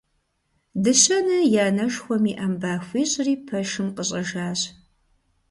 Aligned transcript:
Дыщэнэ 0.83 1.37
и 1.55 1.57
анэшхуэм 1.67 2.23
и 2.31 2.33
Ӏэм 2.37 2.53
ба 2.61 2.71
хуищӀри, 2.87 3.33
пэшым 3.47 3.87
къыщӀэжащ. 3.95 4.61